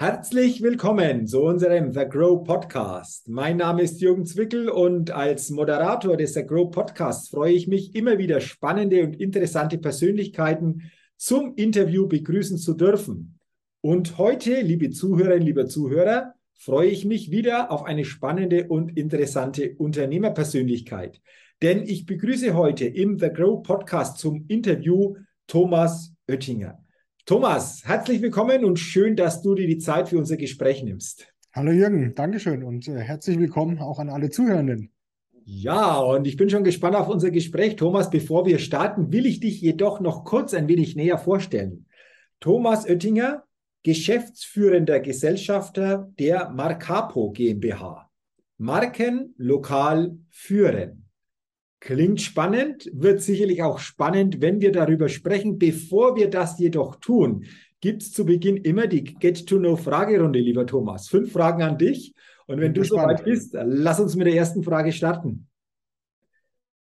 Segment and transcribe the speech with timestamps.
[0.00, 3.28] Herzlich willkommen zu unserem The Grow Podcast.
[3.28, 7.94] Mein Name ist Jürgen Zwickel und als Moderator des The Grow Podcasts freue ich mich
[7.94, 13.38] immer wieder spannende und interessante Persönlichkeiten zum Interview begrüßen zu dürfen.
[13.82, 19.74] Und heute, liebe Zuhörerinnen, lieber Zuhörer, freue ich mich wieder auf eine spannende und interessante
[19.76, 21.20] Unternehmerpersönlichkeit.
[21.60, 26.82] Denn ich begrüße heute im The Grow Podcast zum Interview Thomas Oettinger.
[27.30, 31.32] Thomas, herzlich willkommen und schön, dass du dir die Zeit für unser Gespräch nimmst.
[31.52, 34.90] Hallo Jürgen, Dankeschön und äh, herzlich willkommen auch an alle Zuhörenden.
[35.44, 37.76] Ja, und ich bin schon gespannt auf unser Gespräch.
[37.76, 41.86] Thomas, bevor wir starten, will ich dich jedoch noch kurz ein wenig näher vorstellen.
[42.40, 43.44] Thomas Oettinger,
[43.84, 48.10] geschäftsführender Gesellschafter der Marcapo GmbH.
[48.58, 50.99] Marken lokal führen.
[51.80, 55.58] Klingt spannend, wird sicherlich auch spannend, wenn wir darüber sprechen.
[55.58, 57.46] Bevor wir das jedoch tun,
[57.80, 61.08] gibt es zu Beginn immer die Get-to-Know-Fragerunde, lieber Thomas.
[61.08, 62.14] Fünf Fragen an dich.
[62.46, 65.48] Und wenn du soweit bist, lass uns mit der ersten Frage starten.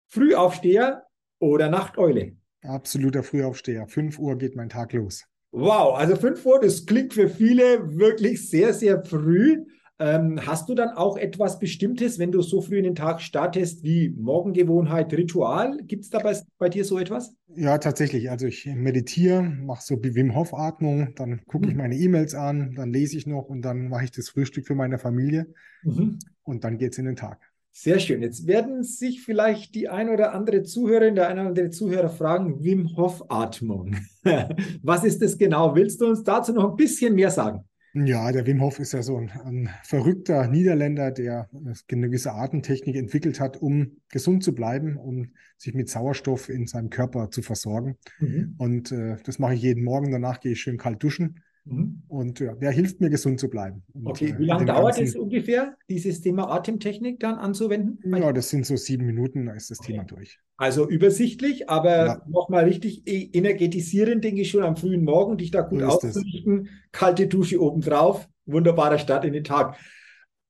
[0.07, 1.03] Frühaufsteher
[1.39, 2.35] oder Nachteule?
[2.61, 3.87] Absoluter Frühaufsteher.
[3.87, 5.25] Fünf Uhr geht mein Tag los.
[5.51, 9.65] Wow, also fünf Uhr, das klingt für viele wirklich sehr, sehr früh.
[9.99, 13.83] Ähm, hast du dann auch etwas Bestimmtes, wenn du so früh in den Tag startest,
[13.83, 15.77] wie Morgengewohnheit, Ritual?
[15.83, 17.33] Gibt es da bei, bei, dir so etwas?
[17.55, 18.29] Ja, tatsächlich.
[18.29, 21.71] Also ich meditiere, mache so Wim Hof Atmung, dann gucke mhm.
[21.71, 24.75] ich meine E-Mails an, dann lese ich noch und dann mache ich das Frühstück für
[24.75, 25.47] meine Familie
[25.83, 26.19] mhm.
[26.43, 27.39] und dann geht es in den Tag.
[27.71, 28.21] Sehr schön.
[28.21, 32.63] Jetzt werden sich vielleicht die ein oder andere Zuhörerin, der ein oder andere Zuhörer fragen,
[32.63, 33.95] Wim Hof Atmung.
[34.83, 35.75] Was ist das genau?
[35.75, 37.63] Willst du uns dazu noch ein bisschen mehr sagen?
[38.05, 42.95] Ja, der Wim Hof ist ja so ein, ein, verrückter Niederländer, der eine gewisse Atemtechnik
[42.95, 47.97] entwickelt hat, um gesund zu bleiben, um sich mit Sauerstoff in seinem Körper zu versorgen.
[48.19, 48.55] Mhm.
[48.57, 50.11] Und äh, das mache ich jeden Morgen.
[50.11, 51.41] Danach gehe ich schön kalt duschen.
[51.69, 52.03] Mhm.
[52.07, 53.83] Und ja, der hilft mir, gesund zu bleiben.
[54.03, 57.99] Okay, wie lange dauert es ungefähr, dieses Thema Atemtechnik dann anzuwenden?
[58.15, 59.93] Ja, das sind so sieben Minuten, da ist das okay.
[59.93, 60.39] Thema durch.
[60.57, 62.21] Also übersichtlich, aber ja.
[62.27, 66.69] nochmal richtig e-, energetisierend, denke ich schon am frühen Morgen, dich da gut so auszurichten.
[66.91, 69.77] Kalte Dusche obendrauf, wunderbarer Start in den Tag.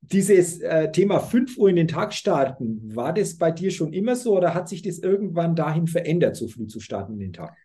[0.02, 4.16] Dieses äh, Thema 5 Uhr in den Tag starten, war das bei dir schon immer
[4.16, 7.58] so oder hat sich das irgendwann dahin verändert, so früh zu starten in den Tag?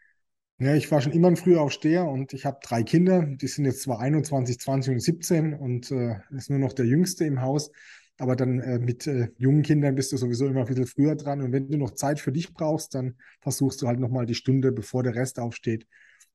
[0.63, 3.23] Ja, ich war schon immer ein Frühaufsteher und ich habe drei Kinder.
[3.27, 7.25] Die sind jetzt zwar 21, 20 und 17 und äh, ist nur noch der Jüngste
[7.25, 7.73] im Haus.
[8.17, 11.41] Aber dann äh, mit äh, jungen Kindern bist du sowieso immer ein bisschen früher dran.
[11.41, 14.71] Und wenn du noch Zeit für dich brauchst, dann versuchst du halt nochmal die Stunde,
[14.71, 15.89] bevor der Rest aufsteht,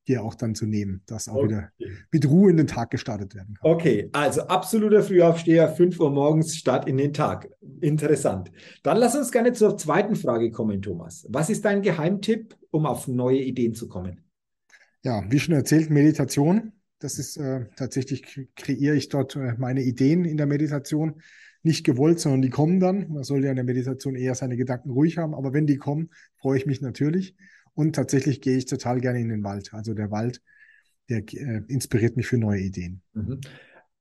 [0.07, 1.47] dir auch dann zu nehmen, dass auch okay.
[1.47, 1.71] wieder
[2.11, 3.71] mit Ruhe in den Tag gestartet werden kann.
[3.71, 7.49] Okay, also absoluter Frühaufsteher, 5 Uhr morgens, Start in den Tag.
[7.81, 8.51] Interessant.
[8.83, 11.25] Dann lass uns gerne zur zweiten Frage kommen, Thomas.
[11.29, 14.21] Was ist dein Geheimtipp, um auf neue Ideen zu kommen?
[15.03, 16.73] Ja, wie schon erzählt, Meditation.
[16.99, 21.21] Das ist äh, tatsächlich, kreiere ich dort äh, meine Ideen in der Meditation.
[21.63, 23.09] Nicht gewollt, sondern die kommen dann.
[23.09, 26.09] Man soll ja in der Meditation eher seine Gedanken ruhig haben, aber wenn die kommen,
[26.37, 27.35] freue ich mich natürlich.
[27.77, 29.71] Und tatsächlich gehe ich total gerne in den Wald.
[29.71, 30.41] Also der Wald,
[31.09, 33.03] der äh, inspiriert mich für neue Ideen.
[33.13, 33.39] Mhm.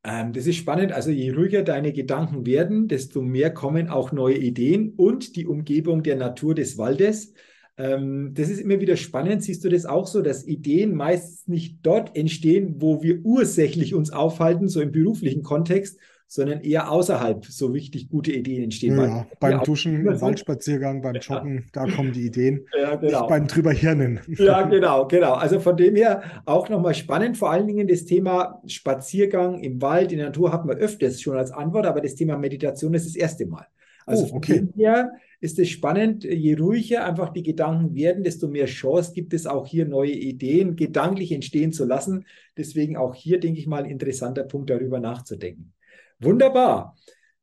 [0.03, 0.93] Ähm, das ist spannend.
[0.93, 6.03] Also je ruhiger deine Gedanken werden, desto mehr kommen auch neue Ideen und die Umgebung
[6.03, 7.35] der Natur des Waldes.
[7.77, 9.43] Ähm, das ist immer wieder spannend.
[9.43, 14.11] Siehst du das auch so, dass Ideen meist nicht dort entstehen, wo wir ursächlich uns
[14.11, 18.99] aufhalten, so im beruflichen Kontext, sondern eher außerhalb so wichtig gute Ideen entstehen.
[18.99, 21.65] Ja, beim Duschen, im Waldspaziergang, beim Joggen, ja.
[21.73, 22.67] da kommen die Ideen.
[22.77, 23.21] Ja, genau.
[23.21, 24.21] Nicht beim drüber Hirnen.
[24.39, 25.35] Ja, genau, genau.
[25.35, 30.13] Also von dem her auch nochmal spannend, vor allen Dingen das Thema Spaziergang im Wald,
[30.13, 33.17] in der Natur hat man öfters schon als Antwort, aber das Thema Meditation ist das
[33.17, 33.67] erste Mal.
[34.05, 34.59] Also oh, okay.
[34.59, 39.13] von dem her ist es spannend, je ruhiger einfach die Gedanken werden, desto mehr Chance
[39.15, 42.25] gibt es auch hier neue Ideen gedanklich entstehen zu lassen.
[42.57, 45.73] Deswegen auch hier, denke ich mal, ein interessanter Punkt, darüber nachzudenken.
[46.19, 46.97] Wunderbar.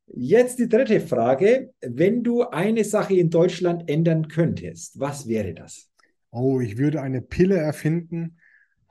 [0.07, 1.73] Jetzt die dritte Frage.
[1.81, 5.89] Wenn du eine Sache in Deutschland ändern könntest, was wäre das?
[6.31, 8.38] Oh, ich würde eine Pille erfinden,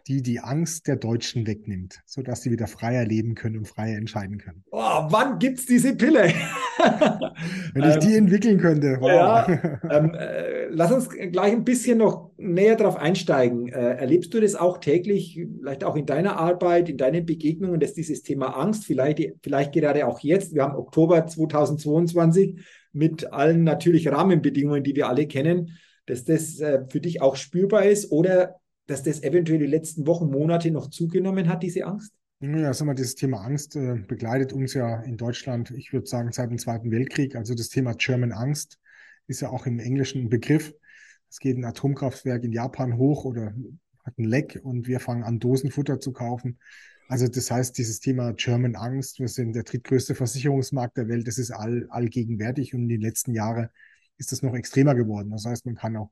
[0.07, 4.39] die die Angst der Deutschen wegnimmt, sodass sie wieder freier leben können und freier entscheiden
[4.39, 4.65] können.
[4.71, 6.33] Oh, wann gibt es diese Pille?
[7.75, 8.97] Wenn ich ähm, die entwickeln könnte.
[9.01, 9.09] Wow.
[9.09, 9.47] Ja,
[9.91, 13.69] ähm, äh, lass uns gleich ein bisschen noch näher darauf einsteigen.
[13.69, 17.95] Äh, erlebst du das auch täglich, vielleicht auch in deiner Arbeit, in deinen Begegnungen, dass
[17.95, 22.59] dieses Thema Angst, vielleicht, vielleicht gerade auch jetzt, wir haben Oktober 2022
[22.93, 27.85] mit allen natürlich Rahmenbedingungen, die wir alle kennen, dass das äh, für dich auch spürbar
[27.85, 32.13] ist oder dass das eventuell die letzten Wochen, Monate noch zugenommen hat, diese Angst?
[32.45, 36.33] Ja, sag mal, dieses Thema Angst äh, begleitet uns ja in Deutschland, ich würde sagen,
[36.33, 37.37] seit dem Zweiten Weltkrieg.
[37.37, 38.81] Also das Thema German Angst
[39.29, 40.75] ist ja auch im Englischen ein Begriff.
[41.31, 43.55] Es geht ein Atomkraftwerk in Japan hoch oder
[44.05, 46.59] hat ein Leck und wir fangen an, Dosenfutter zu kaufen.
[47.07, 51.39] Also das heißt, dieses Thema German Angst, wir sind der drittgrößte Versicherungsmarkt der Welt, das
[51.39, 53.69] ist all, allgegenwärtig und in den letzten Jahren
[54.17, 55.31] ist das noch extremer geworden.
[55.31, 56.11] Das heißt, man kann auch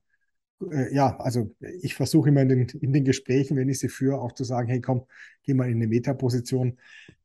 [0.70, 4.20] äh, ja, also ich versuche immer in den, in den Gesprächen, wenn ich sie führe,
[4.20, 5.06] auch zu sagen, hey komm,
[5.42, 6.78] geh mal in eine Metaposition.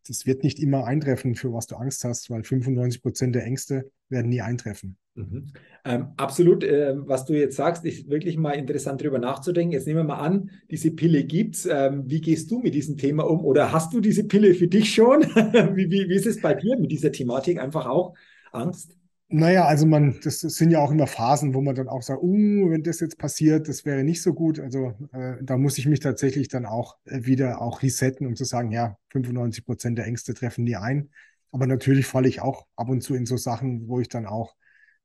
[0.08, 3.92] Das wird nicht immer eintreffen, für was du Angst hast, weil 95 Prozent der Ängste
[4.10, 4.98] werden nie eintreffen.
[5.16, 5.48] Mhm.
[5.86, 9.72] Ähm, absolut, äh, was du jetzt sagst, ist wirklich mal interessant darüber nachzudenken.
[9.72, 11.66] Jetzt nehmen wir mal an, diese Pille gibt's.
[11.70, 13.44] Ähm, wie gehst du mit diesem Thema um?
[13.44, 15.22] Oder hast du diese Pille für dich schon?
[15.76, 17.60] wie, wie, wie ist es bei dir mit dieser Thematik?
[17.60, 18.14] Einfach auch
[18.52, 18.98] Angst?
[19.28, 22.70] Naja, also man, das sind ja auch immer Phasen, wo man dann auch sagt, uh,
[22.70, 24.60] wenn das jetzt passiert, das wäre nicht so gut.
[24.60, 28.44] Also äh, da muss ich mich tatsächlich dann auch äh, wieder auch resetten, um zu
[28.46, 31.10] sagen, ja, 95 Prozent der Ängste treffen nie ein.
[31.52, 34.56] Aber natürlich falle ich auch ab und zu in so Sachen, wo ich dann auch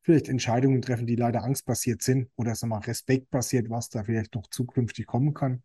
[0.03, 4.35] vielleicht Entscheidungen treffe, die leider angstbasiert sind oder sag mal Respekt basiert, was da vielleicht
[4.35, 5.63] noch zukünftig kommen kann.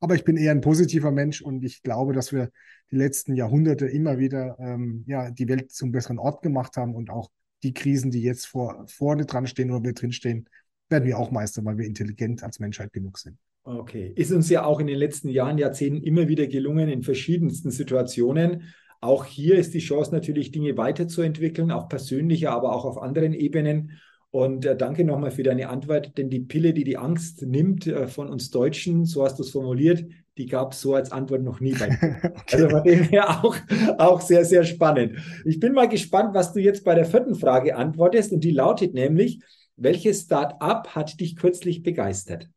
[0.00, 2.50] Aber ich bin eher ein positiver Mensch und ich glaube, dass wir
[2.90, 7.10] die letzten Jahrhunderte immer wieder ähm, ja, die Welt zum besseren Ort gemacht haben und
[7.10, 7.30] auch
[7.62, 10.48] die Krisen, die jetzt vor, vorne dran stehen oder wir drinstehen,
[10.88, 13.36] werden wir auch meistern, weil wir intelligent als Menschheit genug sind.
[13.64, 14.12] Okay.
[14.16, 18.62] Ist uns ja auch in den letzten Jahren, Jahrzehnten immer wieder gelungen, in verschiedensten Situationen.
[19.00, 23.98] Auch hier ist die Chance natürlich, Dinge weiterzuentwickeln, auch persönlicher, aber auch auf anderen Ebenen.
[24.30, 28.06] Und äh, danke nochmal für deine Antwort, denn die Pille, die die Angst nimmt äh,
[28.06, 30.04] von uns Deutschen, so hast du es formuliert,
[30.38, 32.20] die gab es so als Antwort noch nie bei mir.
[32.24, 32.42] okay.
[32.52, 33.56] Also von dem her auch,
[33.98, 35.18] auch sehr, sehr spannend.
[35.44, 38.32] Ich bin mal gespannt, was du jetzt bei der vierten Frage antwortest.
[38.32, 39.42] Und die lautet nämlich,
[39.76, 42.48] welches Start-up hat dich kürzlich begeistert?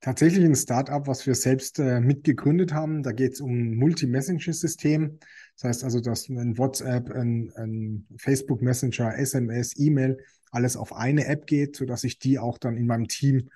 [0.00, 3.02] Tatsächlich ein Start-up, was wir selbst äh, mitgegründet haben.
[3.02, 5.18] Da geht es um ein Multi-Messaging-System.
[5.56, 10.18] Das heißt also, dass ein WhatsApp, ein, ein Facebook Messenger, SMS, E-Mail,
[10.50, 13.48] alles auf eine App geht, sodass ich die auch dann in meinem Team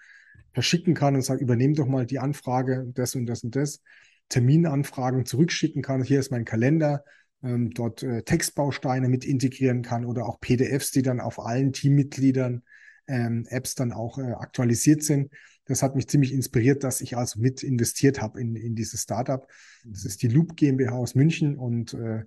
[0.53, 3.81] verschicken kann und sage, übernehme doch mal die Anfrage, das und das und das.
[4.29, 6.03] Terminanfragen zurückschicken kann.
[6.03, 7.05] Hier ist mein Kalender.
[7.43, 12.63] Ähm, dort äh, Textbausteine mit integrieren kann oder auch PDFs, die dann auf allen Teammitgliedern
[13.07, 15.33] ähm, Apps dann auch äh, aktualisiert sind.
[15.65, 19.47] Das hat mich ziemlich inspiriert, dass ich also mit investiert habe in, in dieses Startup.
[19.85, 22.25] Das ist die Loop GmbH aus München und äh,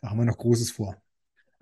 [0.00, 1.01] da haben wir noch Großes vor.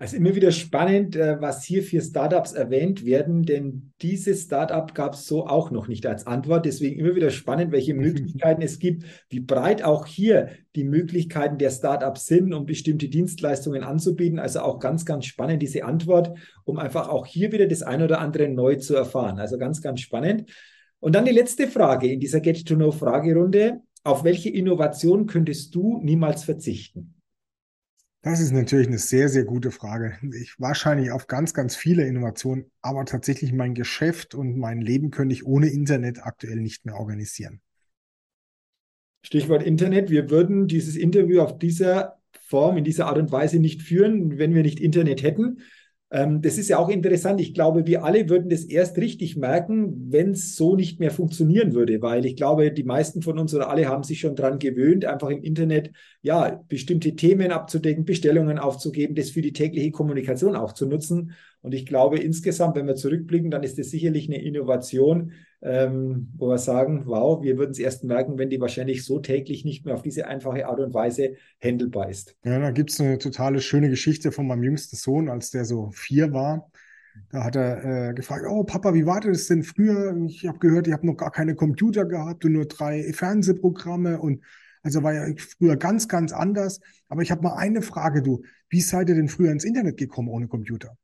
[0.01, 5.13] Also immer wieder spannend, äh, was hier für Startups erwähnt werden, denn dieses Startup gab
[5.13, 6.65] es so auch noch nicht als Antwort.
[6.65, 11.69] Deswegen immer wieder spannend, welche Möglichkeiten es gibt, wie breit auch hier die Möglichkeiten der
[11.69, 14.39] Startups sind, um bestimmte Dienstleistungen anzubieten.
[14.39, 18.21] Also auch ganz, ganz spannend diese Antwort, um einfach auch hier wieder das ein oder
[18.21, 19.37] andere neu zu erfahren.
[19.37, 20.49] Also ganz, ganz spannend.
[20.99, 23.81] Und dann die letzte Frage in dieser Get-to-Know-Fragerunde.
[24.03, 27.20] Auf welche Innovation könntest du niemals verzichten?
[28.23, 30.15] Das ist natürlich eine sehr, sehr gute Frage.
[30.39, 35.33] Ich wahrscheinlich auf ganz, ganz viele Innovationen, aber tatsächlich mein Geschäft und mein Leben könnte
[35.33, 37.61] ich ohne Internet aktuell nicht mehr organisieren.
[39.23, 40.11] Stichwort Internet.
[40.11, 44.53] Wir würden dieses Interview auf dieser Form, in dieser Art und Weise nicht führen, wenn
[44.53, 45.61] wir nicht Internet hätten.
[46.13, 47.39] Ähm, das ist ja auch interessant.
[47.39, 51.73] Ich glaube, wir alle würden das erst richtig merken, wenn es so nicht mehr funktionieren
[51.73, 55.05] würde, weil ich glaube, die meisten von uns oder alle haben sich schon daran gewöhnt,
[55.05, 55.91] einfach im Internet
[56.21, 61.31] ja bestimmte Themen abzudecken, Bestellungen aufzugeben, das für die tägliche Kommunikation auch zu nutzen.
[61.61, 65.31] Und ich glaube, insgesamt, wenn wir zurückblicken, dann ist das sicherlich eine Innovation,
[65.61, 69.63] ähm, wo wir sagen, wow, wir würden es erst merken, wenn die wahrscheinlich so täglich
[69.63, 72.35] nicht mehr auf diese einfache Art und Weise handelbar ist.
[72.43, 75.91] Ja, da gibt es eine totale schöne Geschichte von meinem jüngsten Sohn, als der so
[75.91, 76.71] vier war.
[77.29, 80.15] Da hat er äh, gefragt, oh Papa, wie war das denn früher?
[80.27, 84.41] Ich habe gehört, ihr habt noch gar keine Computer gehabt und nur drei Fernsehprogramme und
[84.83, 86.79] also war ja früher ganz, ganz anders.
[87.07, 88.41] Aber ich habe mal eine Frage, du.
[88.69, 90.97] Wie seid ihr denn früher ins Internet gekommen ohne Computer?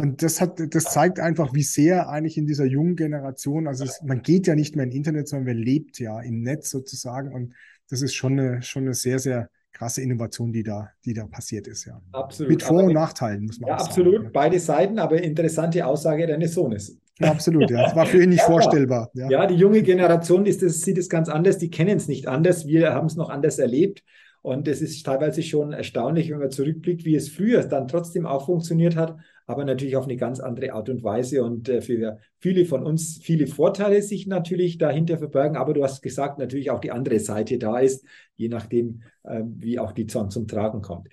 [0.00, 4.00] Und das hat, das zeigt einfach, wie sehr eigentlich in dieser jungen Generation, also es,
[4.02, 7.32] man geht ja nicht mehr in Internet, sondern man lebt ja im Netz sozusagen.
[7.32, 7.52] Und
[7.90, 11.68] das ist schon eine, schon eine sehr, sehr krasse Innovation, die da, die da passiert
[11.68, 12.00] ist, ja.
[12.12, 12.50] Absolut.
[12.50, 13.90] Mit Vor- und Nachteilen, muss man ja, auch sagen.
[13.90, 14.30] Absolut, ja.
[14.32, 16.98] beide Seiten, aber interessante Aussage deines Sohnes.
[17.18, 17.82] Ja, absolut, ja.
[17.82, 19.10] Das war für ihn nicht ja, vorstellbar.
[19.14, 19.30] Ja.
[19.30, 22.66] ja, die junge Generation ist das, sieht es ganz anders, die kennen es nicht anders.
[22.66, 24.02] Wir haben es noch anders erlebt.
[24.42, 28.46] Und es ist teilweise schon erstaunlich, wenn man zurückblickt, wie es früher dann trotzdem auch
[28.46, 29.18] funktioniert hat,
[29.50, 33.18] aber natürlich auf eine ganz andere Art und Weise und äh, für viele von uns
[33.22, 35.56] viele Vorteile sich natürlich dahinter verbergen.
[35.56, 38.04] Aber du hast gesagt, natürlich auch die andere Seite da ist,
[38.36, 41.08] je nachdem, äh, wie auch die Zorn zum Tragen kommt.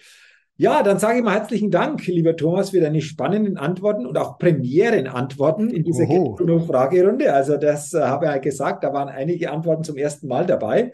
[0.60, 4.40] Ja, dann sage ich mal herzlichen Dank, lieber Thomas, für deine spannenden Antworten und auch
[4.40, 6.08] Premieren-Antworten in dieser
[6.66, 7.32] Fragerunde.
[7.32, 10.94] Also das äh, habe ich ja gesagt, da waren einige Antworten zum ersten Mal dabei.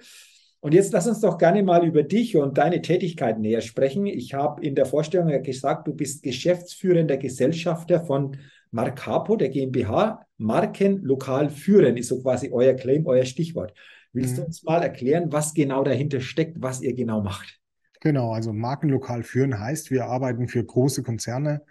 [0.64, 4.06] Und jetzt lass uns doch gerne mal über dich und deine Tätigkeit näher sprechen.
[4.06, 8.38] Ich habe in der Vorstellung ja gesagt, du bist geschäftsführender Gesellschafter von
[8.72, 10.26] Marcapo, der GmbH.
[10.38, 13.74] Marken lokal führen ist so quasi euer Claim, euer Stichwort.
[14.14, 14.38] Willst mhm.
[14.38, 17.60] du uns mal erklären, was genau dahinter steckt, was ihr genau macht?
[18.00, 21.64] Genau, also Markenlokal führen heißt, wir arbeiten für große Konzerne,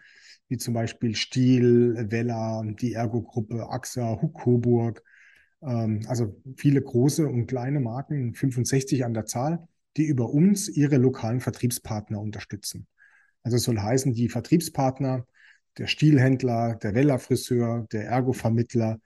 [0.49, 5.03] wie zum Beispiel Stiel, Vella, die Ergo-Gruppe, AXA, Huck Coburg,
[5.63, 11.41] also viele große und kleine Marken, 65 an der Zahl, die über uns ihre lokalen
[11.41, 12.87] Vertriebspartner unterstützen.
[13.43, 15.27] Also es soll heißen, die Vertriebspartner,
[15.79, 19.01] der Stielhändler, der Vella-Friseur, der Ergo-Vermittler,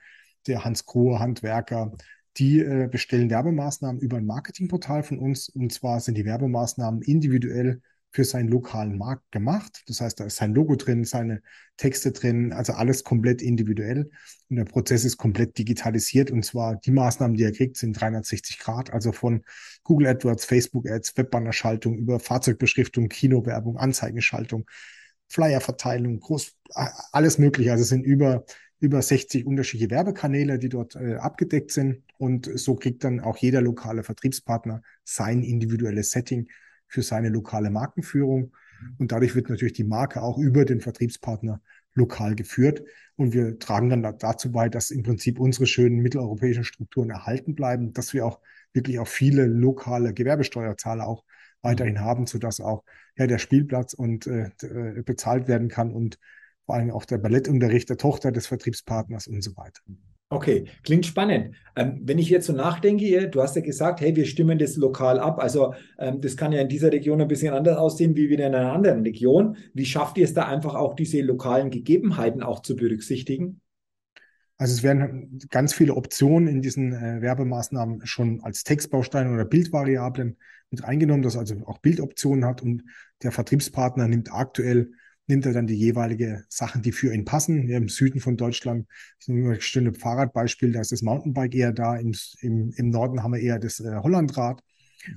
[0.46, 1.92] der Hans-Grohe-Handwerker,
[2.36, 5.48] die äh, bestellen Werbemaßnahmen über ein Marketingportal von uns.
[5.48, 7.80] Und zwar sind die Werbemaßnahmen individuell
[8.12, 9.82] für seinen lokalen Markt gemacht.
[9.86, 11.42] Das heißt, da ist sein Logo drin, seine
[11.76, 14.10] Texte drin, also alles komplett individuell.
[14.48, 16.30] Und der Prozess ist komplett digitalisiert.
[16.30, 19.44] Und zwar die Maßnahmen, die er kriegt, sind 360 Grad, also von
[19.84, 24.66] Google AdWords, Facebook Ads, Webbannerschaltung über Fahrzeugbeschriftung, Kinowerbung, Anzeigenschaltung,
[25.28, 26.56] Flyerverteilung, groß,
[27.12, 27.72] alles mögliche.
[27.72, 28.44] Also es sind über
[28.78, 32.02] über 60 unterschiedliche Werbekanäle, die dort äh, abgedeckt sind.
[32.18, 36.48] Und so kriegt dann auch jeder lokale Vertriebspartner sein individuelles Setting
[36.88, 38.52] für seine lokale Markenführung.
[38.98, 41.60] Und dadurch wird natürlich die Marke auch über den Vertriebspartner
[41.94, 42.82] lokal geführt.
[43.16, 47.92] Und wir tragen dann dazu bei, dass im Prinzip unsere schönen mitteleuropäischen Strukturen erhalten bleiben,
[47.92, 48.40] dass wir auch
[48.72, 51.24] wirklich auch viele lokale Gewerbesteuerzahler auch
[51.62, 52.84] weiterhin haben, sodass auch
[53.16, 56.18] ja, der Spielplatz und äh, äh bezahlt werden kann und
[56.66, 59.80] vor allem auch der Ballettunterricht der Tochter des Vertriebspartners und so weiter.
[60.28, 61.54] Okay, klingt spannend.
[61.76, 65.20] Ähm, wenn ich jetzt so nachdenke, du hast ja gesagt, hey, wir stimmen das lokal
[65.20, 65.40] ab.
[65.40, 68.54] Also ähm, das kann ja in dieser Region ein bisschen anders aussehen wie wieder in
[68.54, 69.56] einer anderen Region.
[69.72, 73.60] Wie schafft ihr es da einfach auch diese lokalen Gegebenheiten auch zu berücksichtigen?
[74.58, 80.38] Also es werden ganz viele Optionen in diesen äh, Werbemaßnahmen schon als Textbausteine oder Bildvariablen
[80.70, 82.82] mit reingenommen, dass also auch Bildoptionen hat und
[83.22, 84.90] der Vertriebspartner nimmt aktuell
[85.26, 87.68] nimmt er dann die jeweilige Sachen, die für ihn passen.
[87.68, 88.86] Im Süden von Deutschland
[89.18, 91.96] ist ein schönes Fahrradbeispiel, da ist das Mountainbike eher da.
[91.96, 94.62] Im, im, im Norden haben wir eher das äh, Hollandrad.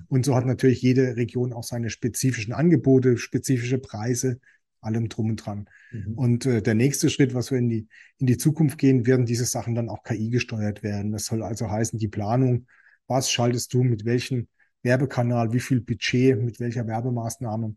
[0.08, 4.40] Und so hat natürlich jede Region auch seine spezifischen Angebote, spezifische Preise,
[4.82, 5.70] allem drum und dran.
[5.92, 6.14] Mhm.
[6.14, 7.88] Und äh, der nächste Schritt, was wir in die,
[8.18, 11.12] in die Zukunft gehen, werden diese Sachen dann auch KI gesteuert werden.
[11.12, 12.68] Das soll also heißen, die Planung,
[13.08, 14.48] was schaltest du mit welchem
[14.84, 17.76] Werbekanal, wie viel Budget, mit welcher Werbemaßnahme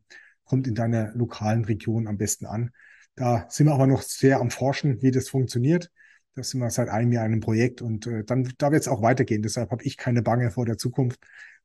[0.52, 2.73] kommt in deiner lokalen Region am besten an.
[3.14, 5.90] Da sind wir aber noch sehr am Forschen, wie das funktioniert.
[6.35, 8.88] Da sind wir seit einem Jahr in einem Projekt und äh, dann da wird es
[8.88, 9.40] auch weitergehen.
[9.40, 11.18] Deshalb habe ich keine Bange vor der Zukunft,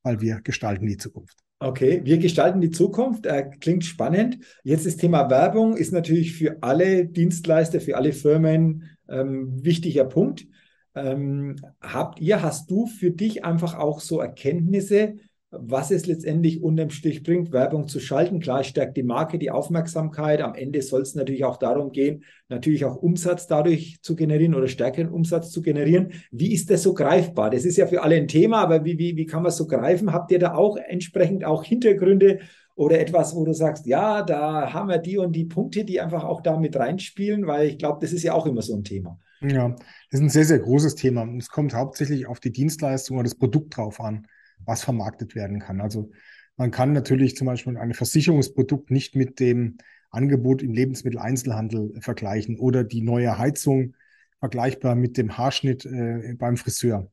[0.03, 1.37] weil wir gestalten die Zukunft.
[1.59, 3.25] Okay, wir gestalten die Zukunft.
[3.25, 4.39] Äh, klingt spannend.
[4.63, 10.47] Jetzt das Thema Werbung ist natürlich für alle Dienstleister, für alle Firmen ähm, wichtiger Punkt.
[10.95, 15.17] Ähm, habt ihr, hast du für dich einfach auch so Erkenntnisse,
[15.49, 18.39] was es letztendlich unterm Strich bringt, Werbung zu schalten.
[18.39, 20.41] Klar, stärkt die Marke, die Aufmerksamkeit.
[20.41, 24.67] Am Ende soll es natürlich auch darum gehen, natürlich auch Umsatz dadurch zu generieren oder
[24.67, 26.11] stärkeren Umsatz zu generieren.
[26.31, 27.49] Wie ist das so greifbar?
[27.49, 29.67] Das ist ja für alle ein Thema, aber wie, wie, wie kann man es so
[29.67, 30.11] greifen?
[30.11, 32.39] Habt ihr da auch entsprechend auch Hintergründe
[32.75, 36.25] oder etwas, wo du sagst, ja, da haben wir die und die Punkte, die einfach
[36.25, 37.47] auch da mit reinspielen?
[37.47, 39.17] Weil ich glaube, das ist ja auch immer so ein Thema.
[39.39, 41.25] Ja, das ist ein sehr, sehr großes Thema.
[41.37, 44.27] Es kommt hauptsächlich auf die Dienstleistung oder das Produkt drauf an
[44.65, 45.81] was vermarktet werden kann.
[45.81, 46.11] Also
[46.55, 49.77] man kann natürlich zum Beispiel ein Versicherungsprodukt nicht mit dem
[50.09, 53.95] Angebot im Lebensmitteleinzelhandel vergleichen oder die neue Heizung
[54.39, 57.11] vergleichbar mit dem Haarschnitt äh, beim Friseur.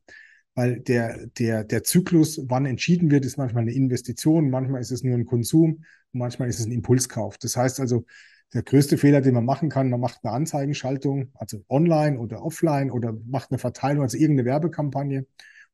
[0.54, 5.02] Weil der, der, der Zyklus, wann entschieden wird, ist manchmal eine Investition, manchmal ist es
[5.02, 7.38] nur ein Konsum, manchmal ist es ein Impulskauf.
[7.38, 8.04] Das heißt also,
[8.52, 12.90] der größte Fehler, den man machen kann, man macht eine Anzeigenschaltung, also online oder offline
[12.90, 15.26] oder macht eine Verteilung, also irgendeine Werbekampagne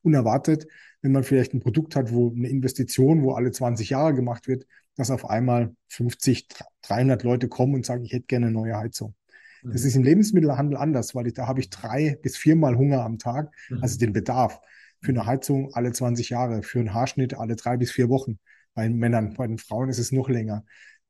[0.02, 0.66] unerwartet,
[1.02, 4.66] wenn man vielleicht ein Produkt hat, wo eine Investition, wo alle 20 Jahre gemacht wird,
[4.96, 6.48] dass auf einmal 50,
[6.82, 9.14] 300 Leute kommen und sagen, ich hätte gerne eine neue Heizung.
[9.62, 9.72] Mhm.
[9.72, 13.18] Das ist im Lebensmittelhandel anders, weil ich, da habe ich drei bis viermal Hunger am
[13.18, 13.82] Tag, mhm.
[13.82, 14.60] also den Bedarf.
[15.02, 18.38] Für eine Heizung alle 20 Jahre, für einen Haarschnitt alle drei bis vier Wochen.
[18.74, 20.64] Bei den Männern, bei den Frauen ist es noch länger.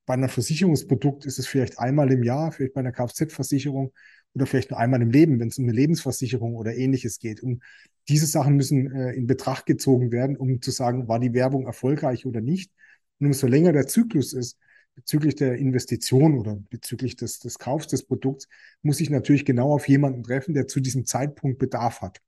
[0.07, 3.93] Bei einem Versicherungsprodukt ist es vielleicht einmal im Jahr, vielleicht bei einer Kfz-Versicherung
[4.35, 7.43] oder vielleicht nur einmal im Leben, wenn es um eine Lebensversicherung oder ähnliches geht.
[7.43, 7.63] Und
[8.09, 12.27] diese Sachen müssen äh, in Betracht gezogen werden, um zu sagen, war die Werbung erfolgreich
[12.27, 12.73] oder nicht.
[13.19, 14.59] Und umso länger der Zyklus ist,
[14.95, 18.49] bezüglich der Investition oder bezüglich des, des Kaufs des Produkts,
[18.83, 22.21] muss ich natürlich genau auf jemanden treffen, der zu diesem Zeitpunkt Bedarf hat.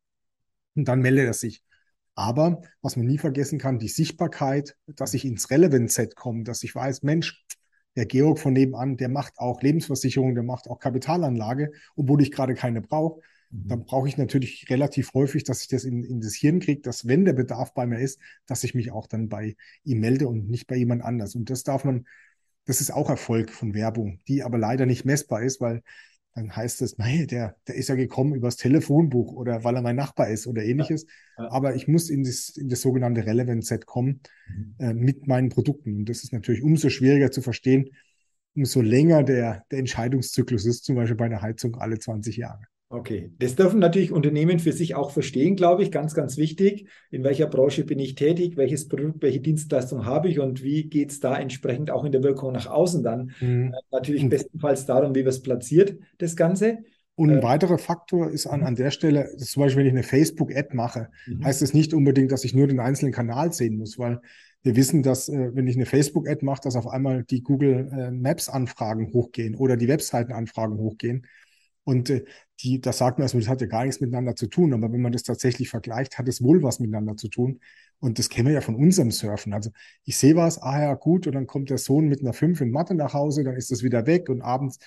[0.75, 1.63] Und dann meldet er sich.
[2.15, 6.75] Aber was man nie vergessen kann, die Sichtbarkeit, dass ich ins Relevant-Set komme, dass ich
[6.75, 7.45] weiß, Mensch,
[7.97, 12.55] der Georg von nebenan, der macht auch Lebensversicherung, der macht auch Kapitalanlage, obwohl ich gerade
[12.55, 13.21] keine brauche.
[13.53, 13.69] Mhm.
[13.69, 17.07] Dann brauche ich natürlich relativ häufig, dass ich das in, in das Hirn kriege, dass
[17.07, 20.49] wenn der Bedarf bei mir ist, dass ich mich auch dann bei ihm melde und
[20.49, 21.35] nicht bei jemand anders.
[21.35, 22.07] Und das darf man,
[22.65, 25.83] das ist auch Erfolg von Werbung, die aber leider nicht messbar ist, weil
[26.35, 29.97] dann heißt es, nein, der, der ist ja gekommen übers Telefonbuch oder weil er mein
[29.97, 31.05] Nachbar ist oder ähnliches.
[31.37, 31.51] Ja, ja.
[31.51, 34.75] Aber ich muss in das, in das sogenannte Relevant Set kommen mhm.
[34.79, 35.95] äh, mit meinen Produkten.
[35.97, 37.91] Und das ist natürlich umso schwieriger zu verstehen,
[38.55, 42.63] umso länger der, der Entscheidungszyklus ist, zum Beispiel bei einer Heizung alle 20 Jahre.
[42.93, 46.89] Okay, das dürfen natürlich Unternehmen für sich auch verstehen, glaube ich, ganz, ganz wichtig.
[47.11, 51.11] In welcher Branche bin ich tätig, welches Produkt, welche Dienstleistung habe ich und wie geht
[51.11, 53.33] es da entsprechend auch in der Wirkung nach außen dann?
[53.41, 53.73] Mhm.
[53.73, 56.81] Äh, natürlich bestenfalls darum, wie wir es platziert, das Ganze.
[57.15, 60.03] Und ein äh, weiterer Faktor ist an, an der Stelle, zum Beispiel, wenn ich eine
[60.03, 61.47] Facebook-Ad mache, mhm.
[61.47, 64.21] heißt es nicht unbedingt, dass ich nur den einzelnen Kanal sehen muss, weil
[64.65, 68.11] wir wissen, dass äh, wenn ich eine Facebook-Ad mache, dass auf einmal die Google äh,
[68.11, 71.27] Maps-Anfragen hochgehen oder die Webseiten-Anfragen hochgehen.
[71.85, 72.25] Und äh,
[72.61, 74.73] die, das sagt man erstmal, das hat ja gar nichts miteinander zu tun.
[74.73, 77.61] Aber wenn man das tatsächlich vergleicht, hat es wohl was miteinander zu tun.
[77.99, 79.53] Und das kennen wir ja von unserem Surfen.
[79.53, 79.71] Also
[80.05, 82.71] ich sehe was, ah ja, gut, und dann kommt der Sohn mit einer 5 in
[82.71, 84.79] Mathe nach Hause, dann ist das wieder weg und abends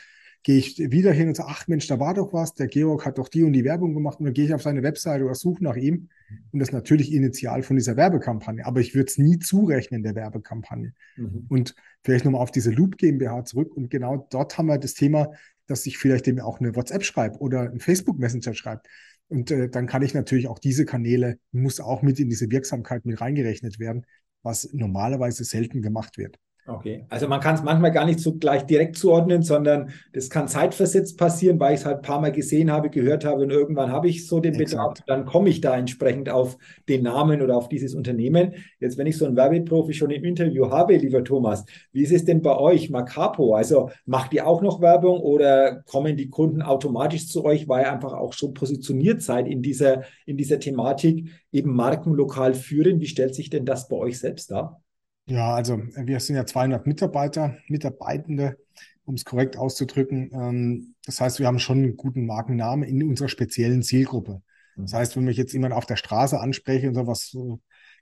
[0.46, 3.18] gehe ich wieder hin und sage, ach Mensch, da war doch was, der Georg hat
[3.18, 5.64] doch die und die Werbung gemacht und dann gehe ich auf seine Webseite oder suche
[5.64, 6.10] nach ihm
[6.52, 10.14] und das ist natürlich initial von dieser Werbekampagne, aber ich würde es nie zurechnen der
[10.14, 10.94] Werbekampagne.
[11.18, 11.46] Mhm.
[11.50, 15.32] Und vielleicht nochmal auf diese Loop GmbH zurück und genau dort haben wir das Thema,
[15.68, 18.82] dass ich vielleicht dem auch eine WhatsApp schreibe oder ein Facebook Messenger schreibe.
[19.28, 23.06] Und äh, dann kann ich natürlich auch diese Kanäle, muss auch mit in diese Wirksamkeit
[23.06, 24.06] mit reingerechnet werden,
[24.44, 26.38] was normalerweise selten gemacht wird.
[26.68, 30.48] Okay, also man kann es manchmal gar nicht so gleich direkt zuordnen, sondern das kann
[30.48, 33.92] zeitversetzt passieren, weil ich es halt ein paar Mal gesehen habe, gehört habe und irgendwann
[33.92, 34.58] habe ich so den.
[34.58, 36.58] Bedarf, dann komme ich da entsprechend auf
[36.90, 38.56] den Namen oder auf dieses Unternehmen.
[38.80, 42.26] Jetzt, wenn ich so einen Werbeprofi schon im Interview habe, lieber Thomas, wie ist es
[42.26, 43.54] denn bei euch, Macapo?
[43.54, 47.94] Also macht ihr auch noch Werbung oder kommen die Kunden automatisch zu euch, weil ihr
[47.94, 53.00] einfach auch schon positioniert seid in dieser, in dieser Thematik, eben Marken lokal führen?
[53.02, 54.82] Wie stellt sich denn das bei euch selbst dar?
[55.28, 58.58] Ja, also wir sind ja 200 Mitarbeiter, Mitarbeitende,
[59.06, 60.32] um es korrekt auszudrücken.
[60.34, 64.42] Ähm, das heißt, wir haben schon einen guten Markennamen in unserer speziellen Zielgruppe.
[64.76, 64.98] Das mhm.
[64.98, 67.36] heißt, wenn mich jetzt jemand auf der Straße anspreche und so was,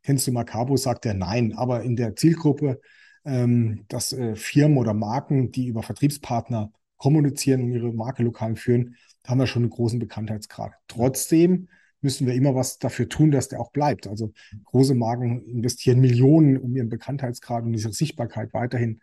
[0.01, 1.53] kennst du Macabo, sagt er nein.
[1.56, 2.82] Aber in der Zielgruppe,
[3.25, 8.95] ähm, dass äh, Firmen oder Marken, die über Vertriebspartner kommunizieren und ihre Marke lokal führen,
[9.26, 10.74] haben wir schon einen großen Bekanntheitsgrad.
[10.88, 11.69] Trotzdem
[12.04, 14.08] müssen wir immer was dafür tun, dass der auch bleibt.
[14.08, 14.34] Also
[14.66, 19.02] große Marken investieren Millionen, um ihren Bekanntheitsgrad und ihre Sichtbarkeit weiterhin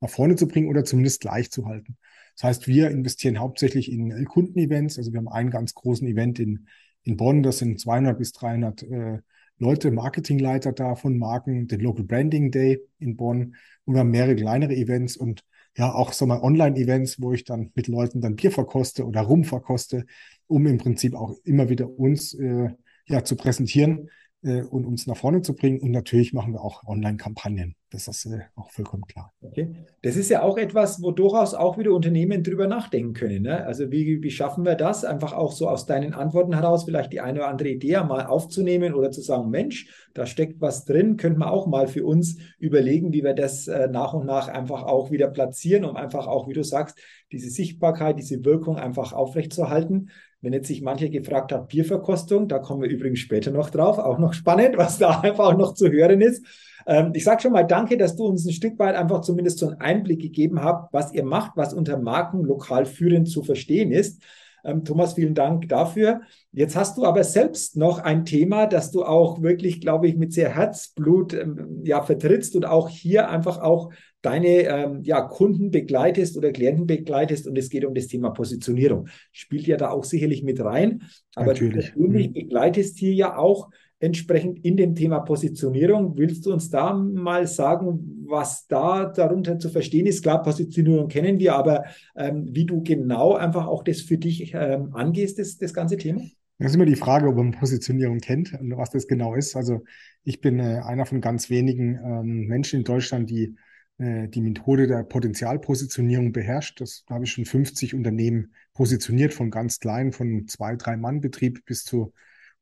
[0.00, 1.96] nach vorne zu bringen oder zumindest gleich zu halten.
[2.36, 4.98] Das heißt, wir investieren hauptsächlich in Kundenevents.
[4.98, 6.66] Also wir haben einen ganz großen Event in,
[7.02, 7.42] in Bonn.
[7.42, 9.18] Das sind 200 bis 300 äh,
[9.58, 13.56] Leute, Marketingleiter da von Marken, den Local Branding Day in Bonn.
[13.84, 15.44] Und wir haben mehrere kleinere Events und
[15.76, 19.44] ja auch so mal Online-Events, wo ich dann mit Leuten dann Bier verkoste oder Rum
[19.44, 20.06] verkoste,
[20.46, 22.70] um im Prinzip auch immer wieder uns äh,
[23.06, 24.10] ja zu präsentieren
[24.42, 25.80] äh, und uns nach vorne zu bringen.
[25.80, 27.76] Und natürlich machen wir auch Online-Kampagnen.
[27.90, 29.32] Das ist äh, auch vollkommen klar.
[29.42, 29.74] Okay.
[30.02, 33.42] Das ist ja auch etwas, wo durchaus auch wieder Unternehmen drüber nachdenken können.
[33.42, 33.66] Ne?
[33.66, 35.04] Also wie, wie schaffen wir das?
[35.04, 38.94] Einfach auch so aus deinen Antworten heraus vielleicht die eine oder andere Idee mal aufzunehmen
[38.94, 43.12] oder zu sagen, Mensch, da steckt was drin, könnte man auch mal für uns überlegen,
[43.12, 46.54] wie wir das äh, nach und nach einfach auch wieder platzieren, um einfach auch, wie
[46.54, 46.98] du sagst,
[47.32, 50.10] diese Sichtbarkeit, diese Wirkung einfach aufrechtzuerhalten.
[50.42, 54.18] Wenn jetzt sich manche gefragt hat, Bierverkostung, da kommen wir übrigens später noch drauf, auch
[54.18, 56.44] noch spannend, was da einfach noch zu hören ist.
[56.86, 59.68] Ähm, ich sage schon mal danke, dass du uns ein Stück weit einfach zumindest so
[59.68, 64.22] einen Einblick gegeben habt, was ihr macht, was unter Marken lokal führend zu verstehen ist.
[64.64, 66.22] Ähm, Thomas, vielen Dank dafür.
[66.52, 70.32] Jetzt hast du aber selbst noch ein Thema, das du auch wirklich, glaube ich, mit
[70.32, 73.90] sehr Herzblut ähm, ja, vertrittst und auch hier einfach auch
[74.22, 79.08] deine ähm, ja, Kunden begleitest oder Klienten begleitest und es geht um das Thema Positionierung.
[79.32, 81.02] Spielt ja da auch sicherlich mit rein,
[81.34, 81.92] aber Natürlich.
[81.92, 82.32] du persönlich mhm.
[82.34, 83.70] begleitest hier ja auch
[84.00, 86.16] entsprechend in dem Thema Positionierung.
[86.16, 90.22] Willst du uns da mal sagen, was da darunter zu verstehen ist?
[90.22, 91.84] Klar, Positionierung kennen wir, aber
[92.16, 96.22] ähm, wie du genau einfach auch das für dich ähm, angehst, das, das ganze Thema?
[96.58, 99.54] Das ist immer die Frage, ob man Positionierung kennt und was das genau ist.
[99.54, 99.84] Also
[100.24, 103.54] ich bin äh, einer von ganz wenigen ähm, Menschen in Deutschland, die
[104.00, 106.80] äh, die Methode der Potenzialpositionierung beherrscht.
[106.80, 111.20] Das da habe ich schon 50 Unternehmen positioniert, von ganz klein, von zwei, drei Mann
[111.20, 112.12] Betrieb bis zu